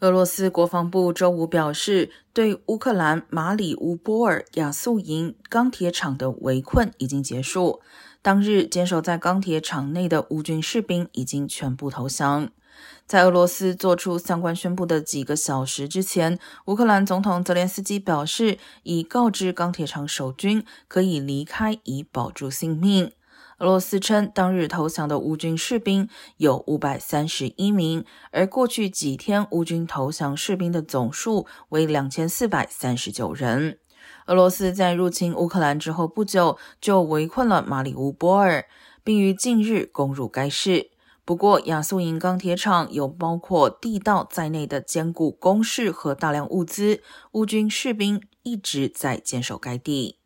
[0.00, 7.80] 俄罗斯国防部周五表示，对乌克兰马里乌波尔亚速营钢铁厂的围困已经结束。
[8.22, 12.48] 当日坚守在钢铁厂内的乌军士兵已经全部投降。
[13.06, 23.12] 在俄罗斯做出相关宣布的几个小时之前，乌克兰总统泽连斯基表示，已告知钢铁厂守军可以离开，以保住性命。
[23.60, 33.78] 俄罗斯称，当日投降的乌军士兵有五百三十一名，而过去几天乌军投降士兵的总数为两千四百三十九人。
[34.28, 38.64] 俄罗斯在入侵乌克兰之后不久，就围困了马里乌波尔，
[39.04, 40.92] 并于近日攻入该市。
[41.26, 47.02] 不过，亚速营钢铁厂有包括地道在内的坚固工事和大量物资，
[47.32, 50.19] 乌军士兵一直在坚守该地。